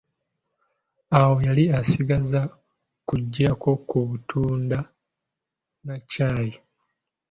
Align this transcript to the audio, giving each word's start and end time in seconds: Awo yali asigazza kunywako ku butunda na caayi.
Awo 1.19 1.35
yali 1.47 1.63
asigazza 1.79 2.41
kunywako 3.07 3.69
ku 3.87 3.97
butunda 4.09 4.79
na 5.85 5.95
caayi. 6.11 6.53